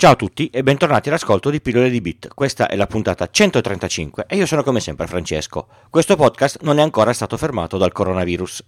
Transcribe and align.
Ciao 0.00 0.12
a 0.12 0.16
tutti 0.16 0.48
e 0.48 0.62
bentornati 0.62 1.10
all'ascolto 1.10 1.50
di 1.50 1.60
Pillole 1.60 1.90
di 1.90 2.00
Bit. 2.00 2.28
Questa 2.32 2.68
è 2.68 2.76
la 2.76 2.86
puntata 2.86 3.28
135 3.30 4.24
e 4.28 4.36
io 4.36 4.46
sono 4.46 4.62
come 4.62 4.80
sempre 4.80 5.06
Francesco. 5.06 5.66
Questo 5.90 6.16
podcast 6.16 6.62
non 6.62 6.78
è 6.78 6.82
ancora 6.82 7.12
stato 7.12 7.36
fermato 7.36 7.76
dal 7.76 7.92
coronavirus. 7.92 8.64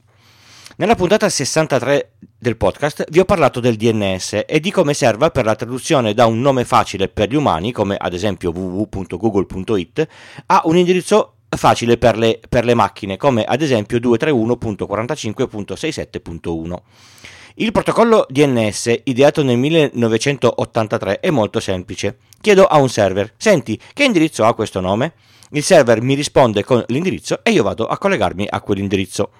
Nella 0.76 0.94
puntata 0.94 1.30
63 1.30 2.16
del 2.38 2.58
podcast 2.58 3.06
vi 3.08 3.18
ho 3.18 3.24
parlato 3.24 3.60
del 3.60 3.76
DNS 3.76 4.42
e 4.46 4.60
di 4.60 4.70
come 4.70 4.92
serva 4.92 5.30
per 5.30 5.46
la 5.46 5.54
traduzione 5.54 6.12
da 6.12 6.26
un 6.26 6.42
nome 6.42 6.66
facile 6.66 7.08
per 7.08 7.30
gli 7.30 7.34
umani, 7.34 7.72
come 7.72 7.96
ad 7.96 8.12
esempio 8.12 8.50
www.google.it, 8.50 10.06
a 10.44 10.60
un 10.66 10.76
indirizzo 10.76 11.36
facile 11.48 11.96
per 11.96 12.18
le, 12.18 12.40
per 12.46 12.66
le 12.66 12.74
macchine, 12.74 13.16
come 13.16 13.44
ad 13.44 13.62
esempio 13.62 13.96
231.45.67.1. 14.00 16.76
Il 17.56 17.70
protocollo 17.70 18.26
DNS, 18.30 19.00
ideato 19.04 19.42
nel 19.42 19.58
1983, 19.58 21.20
è 21.20 21.28
molto 21.28 21.60
semplice. 21.60 22.16
Chiedo 22.40 22.64
a 22.64 22.78
un 22.78 22.88
server, 22.88 23.34
senti, 23.36 23.78
che 23.92 24.04
indirizzo 24.04 24.44
ha 24.44 24.54
questo 24.54 24.80
nome? 24.80 25.12
Il 25.50 25.62
server 25.62 26.00
mi 26.00 26.14
risponde 26.14 26.64
con 26.64 26.82
l'indirizzo 26.86 27.40
e 27.42 27.50
io 27.50 27.62
vado 27.62 27.86
a 27.86 27.98
collegarmi 27.98 28.46
a 28.48 28.62
quell'indirizzo. 28.62 29.30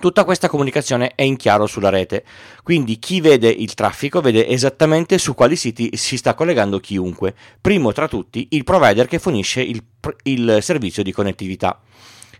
Tutta 0.00 0.24
questa 0.24 0.48
comunicazione 0.48 1.12
è 1.14 1.20
in 1.20 1.36
chiaro 1.36 1.66
sulla 1.66 1.90
rete, 1.90 2.24
quindi 2.62 2.98
chi 2.98 3.20
vede 3.20 3.50
il 3.50 3.74
traffico 3.74 4.22
vede 4.22 4.48
esattamente 4.48 5.18
su 5.18 5.34
quali 5.34 5.56
siti 5.56 5.90
si 5.98 6.16
sta 6.16 6.32
collegando 6.32 6.80
chiunque, 6.80 7.34
primo 7.60 7.92
tra 7.92 8.08
tutti 8.08 8.48
il 8.52 8.64
provider 8.64 9.06
che 9.06 9.18
fornisce 9.18 9.60
il, 9.60 9.82
il 10.22 10.58
servizio 10.62 11.02
di 11.02 11.12
connettività. 11.12 11.82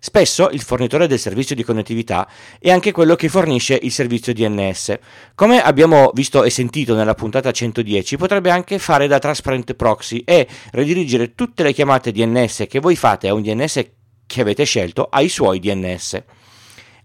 Spesso 0.03 0.49
il 0.49 0.63
fornitore 0.63 1.07
del 1.07 1.19
servizio 1.19 1.55
di 1.55 1.63
connettività 1.63 2.27
è 2.59 2.71
anche 2.71 2.91
quello 2.91 3.17
che 3.17 3.29
fornisce 3.29 3.79
il 3.83 3.93
servizio 3.93 4.33
DNS. 4.33 4.99
Come 5.35 5.63
abbiamo 5.63 6.11
visto 6.15 6.43
e 6.43 6.49
sentito 6.49 6.95
nella 6.95 7.13
puntata 7.13 7.53
110, 7.53 8.17
potrebbe 8.17 8.51
anche 8.51 8.79
fare 8.79 9.07
da 9.07 9.19
transparent 9.19 9.75
proxy 9.75 10.23
e 10.25 10.49
redirigere 10.73 11.35
tutte 11.35 11.63
le 11.63 11.75
chiamate 11.75 12.13
DNS 12.13 12.65
che 12.67 12.81
voi 12.81 12.97
fate 12.97 13.29
a 13.29 13.35
un 13.35 13.43
DNS 13.43 13.85
che 14.27 14.41
avete 14.41 14.65
scelto 14.65 15.07
ai 15.11 15.29
suoi 15.29 15.61
DNS. 15.61 16.23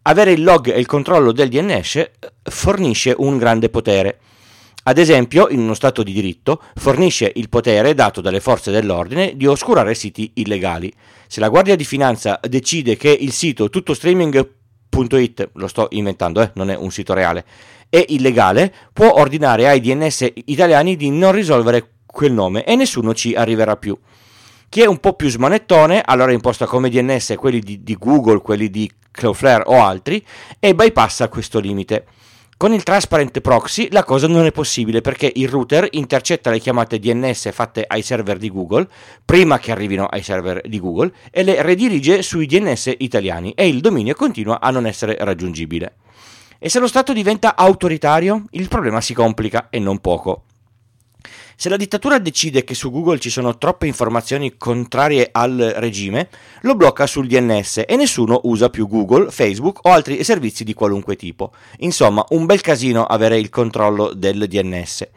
Avere 0.03 0.31
il 0.31 0.43
log 0.43 0.71
e 0.71 0.79
il 0.79 0.85
controllo 0.85 1.33
del 1.33 1.49
DNS 1.49 1.95
eh, 1.95 2.11
fornisce 2.43 3.13
un 3.17 3.37
grande 3.37 3.69
potere. 3.69 4.19
Ad 4.87 4.99
esempio, 4.99 5.47
in 5.49 5.59
uno 5.59 5.73
Stato 5.73 6.03
di 6.03 6.13
diritto, 6.13 6.61
fornisce 6.75 7.31
il 7.37 7.49
potere 7.49 7.95
dato 7.95 8.21
dalle 8.21 8.39
forze 8.39 8.69
dell'ordine 8.69 9.35
di 9.35 9.47
oscurare 9.47 9.95
siti 9.95 10.29
illegali. 10.35 10.93
Se 11.25 11.39
la 11.39 11.49
Guardia 11.49 11.75
di 11.75 11.83
Finanza 11.83 12.39
decide 12.47 12.95
che 12.95 13.09
il 13.09 13.31
sito 13.31 13.67
tuttostreaming.it, 13.67 15.49
lo 15.53 15.67
sto 15.67 15.87
inventando, 15.89 16.41
eh, 16.41 16.51
non 16.53 16.69
è 16.69 16.75
un 16.75 16.91
sito 16.91 17.15
reale, 17.15 17.45
è 17.89 18.05
illegale, 18.09 18.71
può 18.93 19.11
ordinare 19.19 19.67
ai 19.67 19.81
DNS 19.81 20.33
italiani 20.45 20.95
di 20.95 21.09
non 21.09 21.31
risolvere 21.31 21.93
quel 22.05 22.33
nome 22.33 22.63
e 22.63 22.75
nessuno 22.75 23.15
ci 23.15 23.33
arriverà 23.33 23.77
più. 23.77 23.97
Chi 24.69 24.81
è 24.81 24.85
un 24.85 24.99
po' 24.99 25.13
più 25.13 25.29
smanettone, 25.29 26.03
allora 26.05 26.31
imposta 26.31 26.67
come 26.67 26.91
DNS 26.91 27.33
quelli 27.39 27.59
di, 27.59 27.81
di 27.81 27.95
Google, 27.97 28.39
quelli 28.39 28.69
di 28.69 28.87
Cloudflare 29.09 29.63
o 29.65 29.83
altri 29.83 30.23
e 30.59 30.75
bypassa 30.75 31.27
questo 31.27 31.59
limite. 31.59 32.05
Con 32.57 32.71
il 32.71 32.83
Transparent 32.83 33.41
Proxy 33.41 33.89
la 33.91 34.05
cosa 34.05 34.29
non 34.29 34.45
è 34.45 34.51
possibile 34.53 35.01
perché 35.01 35.29
il 35.35 35.49
router 35.49 35.89
intercetta 35.91 36.49
le 36.49 36.59
chiamate 36.59 36.99
DNS 36.99 37.51
fatte 37.51 37.83
ai 37.85 38.01
server 38.01 38.37
di 38.37 38.49
Google 38.49 38.87
prima 39.25 39.59
che 39.59 39.73
arrivino 39.73 40.05
ai 40.05 40.23
server 40.23 40.61
di 40.65 40.79
Google 40.79 41.13
e 41.31 41.43
le 41.43 41.61
redirige 41.61 42.21
sui 42.21 42.45
DNS 42.45 42.93
italiani 42.99 43.51
e 43.51 43.67
il 43.67 43.81
dominio 43.81 44.13
continua 44.13 44.61
a 44.61 44.69
non 44.69 44.85
essere 44.85 45.17
raggiungibile. 45.19 45.95
E 46.57 46.69
se 46.69 46.79
lo 46.79 46.87
Stato 46.87 47.11
diventa 47.11 47.57
autoritario, 47.57 48.45
il 48.51 48.69
problema 48.69 49.01
si 49.01 49.13
complica 49.13 49.67
e 49.69 49.79
non 49.79 49.99
poco. 49.99 50.43
Se 51.57 51.69
la 51.69 51.77
dittatura 51.77 52.19
decide 52.19 52.65
che 52.65 52.73
su 52.73 52.91
Google 52.91 53.19
ci 53.19 53.29
sono 53.29 53.57
troppe 53.57 53.87
informazioni 53.87 54.57
contrarie 54.57 55.29
al 55.31 55.73
regime, 55.77 56.27
lo 56.61 56.75
blocca 56.75 57.07
sul 57.07 57.27
DNS 57.27 57.83
e 57.87 57.95
nessuno 57.95 58.41
usa 58.43 58.69
più 58.69 58.87
Google, 58.87 59.31
Facebook 59.31 59.79
o 59.83 59.91
altri 59.91 60.21
servizi 60.25 60.65
di 60.65 60.73
qualunque 60.73 61.15
tipo. 61.15 61.53
Insomma, 61.79 62.25
un 62.29 62.45
bel 62.45 62.59
casino 62.59 63.05
avere 63.05 63.37
il 63.37 63.49
controllo 63.49 64.13
del 64.13 64.47
DNS. 64.47 65.07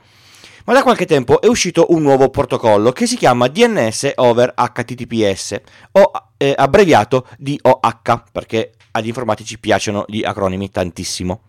Ma 0.64 0.74
da 0.74 0.82
qualche 0.82 1.06
tempo 1.06 1.40
è 1.40 1.46
uscito 1.46 1.86
un 1.88 2.02
nuovo 2.02 2.28
protocollo 2.28 2.92
che 2.92 3.06
si 3.06 3.16
chiama 3.16 3.48
DNS 3.48 4.12
over 4.16 4.54
HTTPS, 4.54 5.60
o 5.92 6.10
eh, 6.36 6.54
abbreviato 6.56 7.26
DOH, 7.38 8.22
perché 8.30 8.74
agli 8.92 9.08
informatici 9.08 9.58
piacciono 9.58 10.04
gli 10.06 10.22
acronimi 10.22 10.70
tantissimo. 10.70 11.40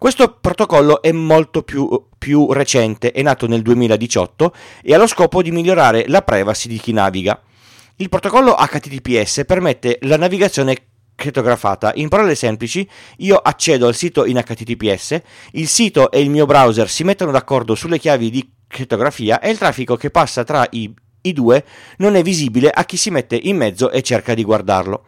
Questo 0.00 0.38
protocollo 0.40 1.02
è 1.02 1.12
molto 1.12 1.62
più, 1.62 1.86
più 2.16 2.50
recente, 2.54 3.12
è 3.12 3.20
nato 3.20 3.46
nel 3.46 3.60
2018 3.60 4.54
e 4.82 4.94
ha 4.94 4.96
lo 4.96 5.06
scopo 5.06 5.42
di 5.42 5.50
migliorare 5.50 6.06
la 6.08 6.22
privacy 6.22 6.70
di 6.70 6.78
chi 6.78 6.92
naviga. 6.92 7.38
Il 7.96 8.08
protocollo 8.08 8.54
HTTPS 8.54 9.42
permette 9.44 9.98
la 10.04 10.16
navigazione 10.16 10.74
crittografata. 11.14 11.92
In 11.96 12.08
parole 12.08 12.34
semplici, 12.34 12.88
io 13.18 13.36
accedo 13.36 13.88
al 13.88 13.94
sito 13.94 14.24
in 14.24 14.42
HTTPS, 14.42 15.20
il 15.52 15.68
sito 15.68 16.10
e 16.10 16.22
il 16.22 16.30
mio 16.30 16.46
browser 16.46 16.88
si 16.88 17.04
mettono 17.04 17.30
d'accordo 17.30 17.74
sulle 17.74 17.98
chiavi 17.98 18.30
di 18.30 18.52
crittografia 18.68 19.38
e 19.38 19.50
il 19.50 19.58
traffico 19.58 19.96
che 19.96 20.08
passa 20.08 20.44
tra 20.44 20.66
i, 20.70 20.90
i 21.20 21.32
due 21.34 21.62
non 21.98 22.14
è 22.14 22.22
visibile 22.22 22.70
a 22.70 22.86
chi 22.86 22.96
si 22.96 23.10
mette 23.10 23.36
in 23.36 23.58
mezzo 23.58 23.90
e 23.90 24.00
cerca 24.00 24.32
di 24.32 24.44
guardarlo. 24.44 25.04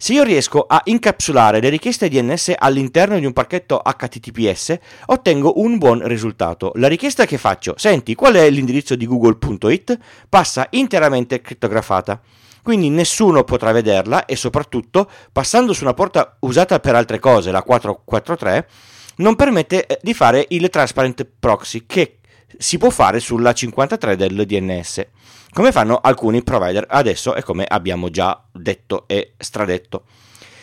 Se 0.00 0.12
io 0.12 0.22
riesco 0.22 0.64
a 0.64 0.80
incapsulare 0.84 1.58
le 1.58 1.70
richieste 1.70 2.08
DNS 2.08 2.52
all'interno 2.56 3.18
di 3.18 3.26
un 3.26 3.32
pacchetto 3.32 3.82
HTTPS, 3.84 4.78
ottengo 5.06 5.60
un 5.60 5.76
buon 5.76 6.06
risultato. 6.06 6.70
La 6.76 6.86
richiesta 6.86 7.26
che 7.26 7.36
faccio, 7.36 7.74
senti 7.76 8.14
qual 8.14 8.34
è 8.34 8.48
l'indirizzo 8.48 8.94
di 8.94 9.06
google.it, 9.06 9.98
passa 10.28 10.68
interamente 10.70 11.40
crittografata. 11.40 12.20
Quindi 12.62 12.90
nessuno 12.90 13.42
potrà 13.42 13.72
vederla 13.72 14.24
e 14.24 14.36
soprattutto, 14.36 15.10
passando 15.32 15.72
su 15.72 15.82
una 15.82 15.94
porta 15.94 16.36
usata 16.40 16.78
per 16.78 16.94
altre 16.94 17.18
cose, 17.18 17.50
la 17.50 17.64
443, 17.64 18.68
non 19.16 19.34
permette 19.34 19.84
eh, 19.84 19.98
di 20.00 20.14
fare 20.14 20.46
il 20.50 20.68
transparent 20.70 21.26
proxy 21.40 21.86
che 21.86 22.17
si 22.56 22.78
può 22.78 22.90
fare 22.90 23.20
sulla 23.20 23.52
53 23.52 24.16
del 24.16 24.46
DNS 24.46 25.06
come 25.52 25.72
fanno 25.72 25.98
alcuni 26.00 26.42
provider 26.42 26.86
adesso 26.88 27.34
e 27.34 27.42
come 27.42 27.64
abbiamo 27.66 28.10
già 28.10 28.42
detto 28.52 29.04
e 29.06 29.32
stradetto. 29.38 30.04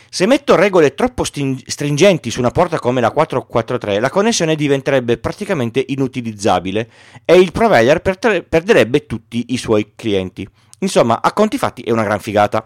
Se 0.10 0.26
metto 0.26 0.56
regole 0.56 0.94
troppo 0.94 1.26
stringenti 1.26 2.32
su 2.32 2.40
una 2.40 2.52
porta 2.52 2.80
come 2.80 3.02
la 3.02 3.12
443, 3.12 4.00
la 4.00 4.10
connessione 4.10 4.56
diventerebbe 4.56 5.18
praticamente 5.18 5.84
inutilizzabile 5.86 6.90
e 7.26 7.38
il 7.38 7.52
provider 7.52 8.02
perderebbe 8.02 9.06
tutti 9.06 9.48
i 9.50 9.58
suoi 9.58 9.92
clienti. 9.96 10.48
Insomma, 10.80 11.22
a 11.22 11.34
conti 11.34 11.58
fatti 11.58 11.82
è 11.82 11.92
una 11.92 12.04
gran 12.04 12.20
figata. 12.20 12.66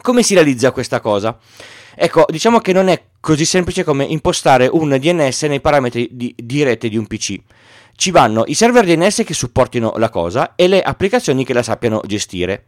Come 0.00 0.22
si 0.22 0.32
realizza 0.32 0.70
questa 0.70 1.00
cosa? 1.00 1.36
Ecco, 1.94 2.24
diciamo 2.28 2.60
che 2.60 2.72
non 2.72 2.88
è 2.88 3.02
così 3.20 3.44
semplice 3.44 3.84
come 3.84 4.04
impostare 4.04 4.66
un 4.66 4.96
DNS 4.98 5.42
nei 5.42 5.60
parametri 5.60 6.08
di, 6.12 6.34
di 6.38 6.62
rete 6.62 6.88
di 6.88 6.96
un 6.96 7.06
PC 7.06 7.38
ci 7.96 8.10
vanno 8.10 8.44
i 8.46 8.54
server 8.54 8.84
DNS 8.84 9.22
che 9.24 9.34
supportino 9.34 9.94
la 9.96 10.10
cosa 10.10 10.54
e 10.54 10.68
le 10.68 10.82
applicazioni 10.82 11.44
che 11.44 11.52
la 11.52 11.62
sappiano 11.62 12.00
gestire. 12.06 12.66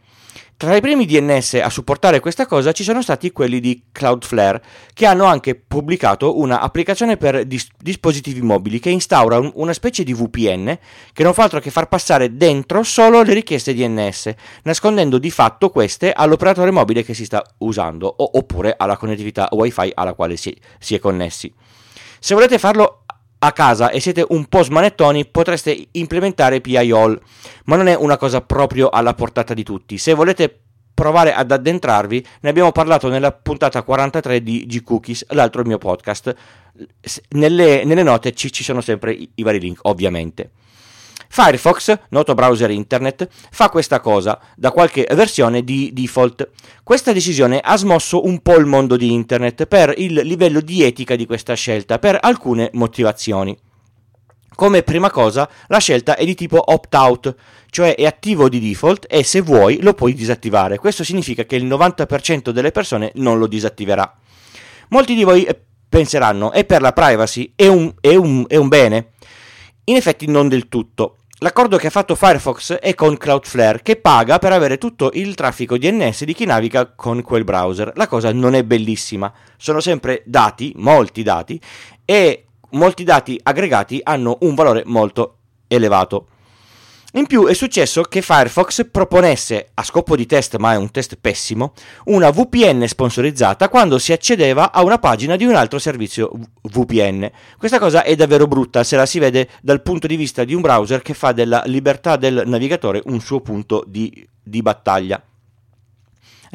Tra 0.59 0.75
i 0.75 0.81
primi 0.81 1.07
DNS 1.07 1.61
a 1.63 1.71
supportare 1.71 2.19
questa 2.19 2.45
cosa 2.45 2.73
ci 2.73 2.83
sono 2.83 3.01
stati 3.01 3.31
quelli 3.31 3.61
di 3.61 3.85
Cloudflare, 3.93 4.61
che 4.93 5.07
hanno 5.07 5.25
anche 5.25 5.55
pubblicato 5.55 6.37
un'applicazione 6.41 7.17
per 7.17 7.45
dis- 7.45 7.69
dispositivi 7.79 8.41
mobili 8.43 8.81
che 8.81 8.91
instaura 8.91 9.39
un- 9.39 9.53
una 9.55 9.73
specie 9.73 10.03
di 10.03 10.13
VPN 10.13 10.77
che 11.13 11.23
non 11.23 11.33
fa 11.33 11.45
altro 11.45 11.61
che 11.61 11.71
far 11.71 11.87
passare 11.87 12.37
dentro 12.37 12.83
solo 12.83 13.23
le 13.23 13.35
richieste 13.35 13.73
DNS, 13.73 14.35
nascondendo 14.65 15.19
di 15.19 15.31
fatto 15.31 15.71
queste 15.71 16.11
all'operatore 16.13 16.73
mobile 16.73 17.05
che 17.05 17.15
si 17.15 17.25
sta 17.25 17.41
usando 17.59 18.13
o- 18.17 18.31
oppure 18.35 18.75
alla 18.77 18.97
connettività 18.97 19.49
WiFi 19.53 19.93
alla 19.95 20.15
quale 20.15 20.37
si, 20.37 20.57
si 20.81 20.97
è 20.97 20.99
connessi. 20.99 21.55
Se 22.19 22.35
volete 22.35 22.59
farlo 22.59 22.98
a 23.41 23.53
casa 23.53 23.91
e 23.91 24.01
siete 24.01 24.25
un 24.29 24.47
po' 24.47 24.63
smanettoni 24.63 25.27
potreste 25.27 25.89
implementare 25.93 26.61
PIOL, 26.61 27.21
ma 27.65 27.77
non 27.77 27.87
è 27.87 27.95
una 27.95 28.17
cosa 28.17 28.41
proprio 28.41 28.89
alla 28.89 29.15
portata 29.15 29.55
di 29.55 29.63
tutti. 29.63 29.99
Se 29.99 30.15
volete 30.15 30.63
provare 30.99 31.33
ad 31.33 31.53
addentrarvi, 31.53 32.27
ne 32.41 32.51
abbiamo 32.51 32.73
parlato 32.73 33.09
nella 33.09 33.31
puntata 33.31 33.83
43 33.83 34.43
di 34.43 34.67
G-Cookies, 34.67 35.27
l'altro 35.29 35.63
mio 35.63 35.79
podcast. 35.79 36.35
Nelle, 37.31 37.85
nelle 37.85 38.03
note 38.03 38.33
ci, 38.33 38.51
ci 38.51 38.65
sono 38.65 38.81
sempre 38.81 39.13
i, 39.13 39.31
i 39.37 39.43
vari 39.45 39.61
link, 39.61 39.79
ovviamente. 39.83 40.51
Firefox, 41.29 41.99
noto 42.11 42.35
browser 42.35 42.71
internet, 42.71 43.29
fa 43.51 43.69
questa 43.69 44.01
cosa 44.01 44.41
da 44.57 44.71
qualche 44.71 45.07
versione 45.15 45.63
di 45.63 45.91
default. 45.93 46.51
Questa 46.83 47.13
decisione 47.13 47.61
ha 47.61 47.77
smosso 47.77 48.25
un 48.25 48.41
po' 48.41 48.57
il 48.57 48.67
mondo 48.67 48.97
di 48.97 49.13
internet 49.13 49.67
per 49.67 49.95
il 49.97 50.15
livello 50.15 50.61
di 50.61 50.83
etica 50.83 51.17
di 51.17 51.27
questa 51.27 51.55
scelta, 51.55 51.99
per 51.99 52.19
alcune 52.21 52.71
motivazioni. 52.73 53.57
Come 54.55 54.83
prima 54.83 55.09
cosa, 55.11 55.49
la 55.69 55.79
scelta 55.79 56.17
è 56.17 56.25
di 56.25 56.35
tipo 56.35 56.61
opt-out, 56.73 57.33
cioè 57.71 57.95
è 57.95 58.05
attivo 58.05 58.49
di 58.49 58.59
default 58.59 59.07
e 59.09 59.23
se 59.23 59.41
vuoi 59.41 59.81
lo 59.83 59.95
puoi 59.95 60.15
disattivare. 60.15 60.79
Questo 60.79 61.05
significa 61.05 61.45
che 61.45 61.55
il 61.55 61.65
90% 61.65 62.51
delle 62.51 62.73
persone 62.73 63.13
non 63.15 63.39
lo 63.39 63.47
disattiverà. 63.47 64.13
Molti 64.89 65.15
di 65.15 65.23
voi 65.23 65.47
penseranno, 65.89 66.51
è 66.51 66.65
per 66.65 66.81
la 66.81 66.93
privacy, 66.93 67.53
è 67.55 67.67
un, 67.67 67.95
è 68.01 68.15
un, 68.15 68.47
è 68.49 68.57
un 68.57 68.69
bene. 68.69 69.11
In 69.89 69.97
effetti 69.97 70.27
non 70.27 70.49
del 70.49 70.69
tutto. 70.69 71.17
L'accordo 71.39 71.79
che 71.79 71.87
ha 71.87 71.91
fatto 71.91 72.15
Firefox 72.15 72.75
è 72.75 72.95
con 72.95 73.17
Cloudflare 73.17 73.81
che 73.81 73.97
paga 73.97 74.39
per 74.39 74.53
avere 74.53 74.77
tutto 74.77 75.09
il 75.15 75.35
traffico 75.35 75.79
DNS 75.79 76.25
di 76.25 76.35
chi 76.35 76.45
naviga 76.45 76.93
con 76.95 77.23
quel 77.23 77.45
browser. 77.45 77.93
La 77.95 78.07
cosa 78.07 78.31
non 78.31 78.55
è 78.55 78.65
bellissima, 78.65 79.33
sono 79.57 79.81
sempre 79.81 80.23
dati, 80.27 80.75
molti 80.77 81.23
dati, 81.23 81.59
e 82.05 82.49
molti 82.73 83.03
dati 83.03 83.41
aggregati 83.43 84.01
hanno 84.03 84.37
un 84.43 84.55
valore 84.55 84.83
molto 84.85 85.39
elevato. 85.69 86.27
In 87.13 87.27
più 87.27 87.47
è 87.47 87.55
successo 87.55 88.03
che 88.03 88.21
Firefox 88.21 88.87
proponesse, 88.91 89.71
a 89.73 89.83
scopo 89.83 90.15
di 90.15 90.27
test, 90.27 90.57
ma 90.57 90.75
è 90.75 90.77
un 90.77 90.91
test 90.91 91.17
pessimo, 91.19 91.73
una 92.05 92.29
VPN 92.31 92.87
sponsorizzata 92.87 93.71
quando 93.71 93.99
si 93.99 94.13
accedeva 94.13 94.73
a 94.73 94.83
una 94.83 94.99
pagina 94.99 95.35
di 95.37 95.47
un 95.47 95.55
altro 95.55 95.79
servizio 95.79 96.31
VPN. 96.61 97.31
Questa 97.57 97.79
cosa 97.79 98.03
è 98.03 98.15
davvero 98.15 98.47
brutta 98.47 98.85
se 98.85 98.97
la 98.97 99.07
si 99.07 99.19
vede 99.21 99.49
dal 99.63 99.81
punto 99.81 100.07
di 100.07 100.17
vista 100.17 100.45
di 100.45 100.53
un 100.53 100.61
browser 100.61 101.01
che 101.01 101.15
fa 101.15 101.33
della 101.33 101.63
libertà 101.65 102.17
del 102.17 102.43
navigatore 102.45 103.01
un 103.07 103.21
suo 103.21 103.41
punto 103.41 103.85
di, 103.87 104.29
di 104.43 104.61
battaglia. 104.61 105.23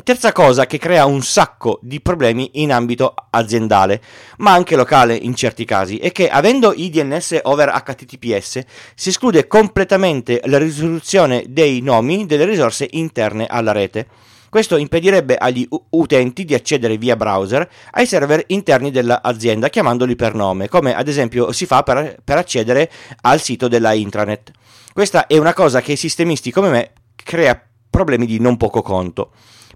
Terza 0.01 0.31
cosa 0.31 0.65
che 0.65 0.79
crea 0.79 1.05
un 1.05 1.21
sacco 1.21 1.77
di 1.83 2.01
problemi 2.01 2.49
in 2.53 2.73
ambito 2.73 3.13
aziendale, 3.29 4.01
ma 4.37 4.51
anche 4.51 4.75
locale 4.75 5.15
in 5.15 5.35
certi 5.35 5.65
casi, 5.65 5.97
è 5.97 6.11
che 6.11 6.29
avendo 6.29 6.73
i 6.73 6.89
DNS 6.89 7.41
over 7.43 7.69
HTTPS 7.69 8.63
si 8.95 9.09
esclude 9.09 9.45
completamente 9.45 10.41
la 10.45 10.57
risoluzione 10.57 11.43
dei 11.47 11.81
nomi 11.81 12.25
delle 12.25 12.45
risorse 12.45 12.87
interne 12.91 13.45
alla 13.45 13.71
rete. 13.71 14.07
Questo 14.49 14.77
impedirebbe 14.77 15.35
agli 15.35 15.67
utenti 15.91 16.43
di 16.43 16.55
accedere 16.55 16.97
via 16.97 17.15
browser 17.15 17.67
ai 17.91 18.07
server 18.07 18.43
interni 18.47 18.89
dell'azienda 18.89 19.69
chiamandoli 19.69 20.15
per 20.15 20.33
nome, 20.33 20.69
come 20.69 20.95
ad 20.95 21.07
esempio 21.07 21.51
si 21.51 21.67
fa 21.67 21.83
per, 21.83 22.17
per 22.23 22.37
accedere 22.37 22.91
al 23.21 23.39
sito 23.39 23.67
della 23.67 23.93
intranet. 23.93 24.51
Questa 24.91 25.27
è 25.27 25.37
una 25.37 25.53
cosa 25.53 25.81
che 25.81 25.91
ai 25.91 25.97
sistemisti 25.97 26.51
come 26.51 26.69
me 26.69 26.91
crea 27.15 27.59
problemi 27.89 28.25
di 28.25 28.39
non 28.39 28.57
poco 28.57 28.81
conto. 28.81 29.31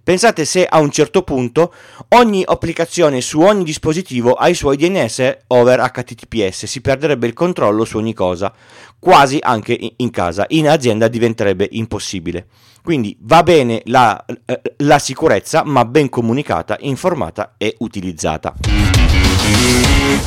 Pensate 0.07 0.45
se 0.45 0.65
a 0.65 0.79
un 0.79 0.89
certo 0.89 1.21
punto 1.21 1.73
ogni 2.15 2.41
applicazione 2.47 3.19
su 3.19 3.41
ogni 3.41 3.65
dispositivo 3.65 4.35
ha 4.35 4.47
i 4.47 4.53
suoi 4.53 4.77
DNS 4.77 5.39
over 5.47 5.81
HTTPS, 5.81 6.63
si 6.63 6.79
perderebbe 6.79 7.27
il 7.27 7.33
controllo 7.33 7.83
su 7.83 7.97
ogni 7.97 8.13
cosa, 8.13 8.53
quasi 8.97 9.37
anche 9.41 9.77
in 9.97 10.09
casa. 10.09 10.45
In 10.47 10.69
azienda 10.69 11.09
diventerebbe 11.09 11.67
impossibile. 11.71 12.47
Quindi 12.81 13.17
va 13.19 13.43
bene 13.43 13.81
la, 13.87 14.23
eh, 14.45 14.61
la 14.77 14.97
sicurezza, 14.97 15.65
ma 15.65 15.83
ben 15.83 16.07
comunicata, 16.07 16.77
informata 16.79 17.55
e 17.57 17.75
utilizzata. 17.79 18.53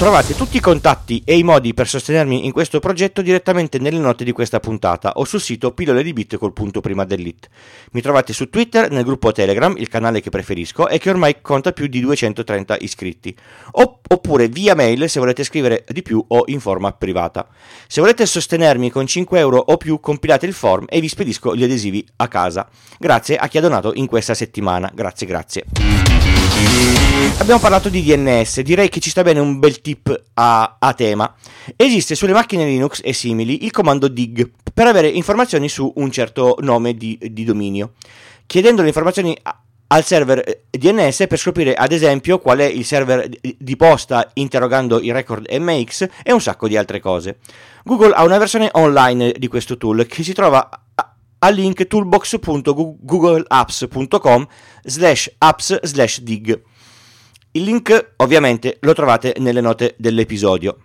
Trovate 0.00 0.34
tutti 0.34 0.56
i 0.56 0.60
contatti 0.60 1.20
e 1.26 1.36
i 1.36 1.42
modi 1.42 1.74
per 1.74 1.86
sostenermi 1.86 2.46
in 2.46 2.52
questo 2.52 2.78
progetto 2.78 3.20
direttamente 3.20 3.78
nelle 3.78 3.98
note 3.98 4.24
di 4.24 4.32
questa 4.32 4.58
puntata 4.58 5.12
o 5.16 5.24
sul 5.24 5.42
sito 5.42 5.72
pillole 5.72 6.02
di 6.02 6.14
bit 6.14 6.38
col 6.38 6.54
punto 6.54 6.80
prima 6.80 7.04
dell'it. 7.04 7.48
Mi 7.92 8.00
trovate 8.00 8.32
su 8.32 8.48
Twitter, 8.48 8.90
nel 8.90 9.04
gruppo 9.04 9.30
Telegram, 9.30 9.74
il 9.76 9.88
canale 9.88 10.22
che 10.22 10.30
preferisco 10.30 10.88
e 10.88 10.98
che 10.98 11.10
ormai 11.10 11.42
conta 11.42 11.72
più 11.72 11.86
di 11.86 12.00
230 12.00 12.78
iscritti. 12.80 13.36
oppure 13.72 14.48
via 14.48 14.74
mail 14.74 15.08
se 15.08 15.20
volete 15.20 15.44
scrivere 15.44 15.84
di 15.88 16.00
più 16.00 16.24
o 16.28 16.44
in 16.46 16.60
forma 16.60 16.92
privata. 16.92 17.46
Se 17.86 18.00
volete 18.00 18.24
sostenermi 18.24 18.90
con 18.90 19.06
5 19.06 19.38
euro 19.38 19.58
o 19.58 19.76
più 19.76 20.00
compilate 20.00 20.46
il 20.46 20.54
form 20.54 20.86
e 20.88 21.00
vi 21.00 21.08
spedisco 21.08 21.54
gli 21.54 21.62
adesivi 21.62 22.02
a 22.16 22.28
casa. 22.28 22.66
Grazie 22.98 23.36
a 23.36 23.48
chi 23.48 23.58
ha 23.58 23.60
donato 23.60 23.92
in 23.94 24.06
questa 24.06 24.32
settimana. 24.32 24.90
Grazie, 24.94 25.26
grazie. 25.26 25.64
Abbiamo 27.38 27.60
parlato 27.60 27.88
di 27.88 28.02
DNS, 28.02 28.60
direi 28.60 28.88
che 28.88 29.00
ci 29.00 29.08
sta 29.08 29.22
bene 29.22 29.40
un 29.40 29.58
bel 29.60 29.80
tip 29.80 30.24
a, 30.34 30.78
a, 30.80 30.92
tema. 30.94 31.32
Esiste 31.76 32.16
sulle 32.16 32.32
macchine 32.32 32.64
Linux 32.64 33.00
e 33.04 33.12
simili 33.12 33.64
il 33.64 33.70
comando 33.70 34.08
dig 34.08 34.50
per 34.74 34.88
avere 34.88 35.08
informazioni 35.08 35.68
su 35.68 35.92
un 35.96 36.10
certo 36.10 36.56
nome 36.60 36.94
di, 36.94 37.16
di 37.30 37.44
dominio. 37.44 37.92
Chiedendo 38.46 38.80
le 38.82 38.88
informazioni 38.88 39.36
al 39.92 40.04
server 40.04 40.38
eh, 40.38 40.62
DNS 40.70 41.26
per 41.28 41.36
scoprire 41.38 41.74
ad 41.74 41.90
esempio 41.92 42.38
qual 42.38 42.58
è 42.58 42.64
il 42.64 42.84
server 42.84 43.28
di 43.28 43.76
posta 43.76 44.30
interrogando 44.34 45.00
il 45.00 45.12
record 45.12 45.48
MX 45.50 46.08
e 46.22 46.32
un 46.32 46.40
sacco 46.40 46.66
di 46.66 46.76
altre 46.76 47.00
cose. 47.00 47.38
Google 47.84 48.14
ha 48.14 48.24
una 48.24 48.38
versione 48.38 48.70
online 48.72 49.34
di 49.36 49.48
questo 49.48 49.76
tool 49.76 50.06
che 50.06 50.22
si 50.22 50.32
trova 50.32 50.68
al 51.42 51.54
link 51.54 51.86
toolbox.googleapps.com 51.86 54.46
slash 54.84 55.34
apps 55.38 55.80
slash 55.82 56.20
dig. 56.20 56.62
Il 57.52 57.64
link 57.64 58.12
ovviamente 58.18 58.76
lo 58.82 58.92
trovate 58.92 59.34
nelle 59.38 59.60
note 59.60 59.96
dell'episodio. 59.98 60.76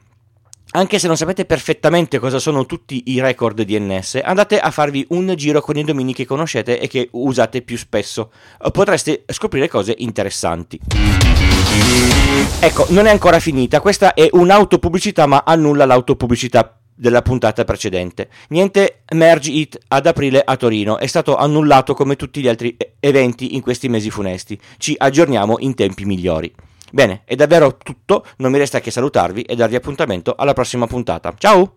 Anche 0.71 0.97
se 0.97 1.05
non 1.05 1.15
sapete 1.15 1.45
perfettamente 1.45 2.17
cosa 2.17 2.39
sono 2.39 2.65
tutti 2.65 3.03
i 3.11 3.21
record 3.21 3.61
DNS, 3.61 4.21
andate 4.23 4.59
a 4.59 4.71
farvi 4.71 5.05
un 5.09 5.31
giro 5.35 5.61
con 5.61 5.77
i 5.77 5.83
domini 5.83 6.11
che 6.11 6.25
conoscete 6.25 6.79
e 6.79 6.87
che 6.87 7.09
usate 7.11 7.61
più 7.61 7.77
spesso. 7.77 8.31
Potreste 8.71 9.25
scoprire 9.27 9.67
cose 9.67 9.93
interessanti. 9.99 10.79
Ecco, 12.59 12.87
non 12.89 13.05
è 13.05 13.11
ancora 13.11 13.39
finita, 13.39 13.79
questa 13.79 14.15
è 14.15 14.27
un'autopubblicità 14.31 15.27
ma 15.27 15.43
annulla 15.45 15.85
l'autopubblicità 15.85 16.79
della 16.95 17.21
puntata 17.21 17.63
precedente. 17.63 18.29
Niente 18.49 19.01
Merge 19.13 19.51
It 19.51 19.77
ad 19.89 20.07
aprile 20.07 20.41
a 20.43 20.55
Torino, 20.55 20.97
è 20.97 21.07
stato 21.07 21.35
annullato 21.35 21.93
come 21.93 22.15
tutti 22.15 22.41
gli 22.41 22.47
altri 22.47 22.75
eventi 22.99 23.55
in 23.55 23.61
questi 23.61 23.89
mesi 23.89 24.09
funesti. 24.09 24.59
Ci 24.77 24.95
aggiorniamo 24.97 25.57
in 25.59 25.75
tempi 25.75 26.05
migliori. 26.05 26.53
Bene, 26.91 27.23
è 27.25 27.35
davvero 27.35 27.77
tutto, 27.77 28.25
non 28.37 28.51
mi 28.51 28.57
resta 28.57 28.79
che 28.79 28.91
salutarvi 28.91 29.41
e 29.41 29.55
darvi 29.55 29.75
appuntamento 29.75 30.33
alla 30.37 30.53
prossima 30.53 30.87
puntata. 30.87 31.33
Ciao! 31.37 31.73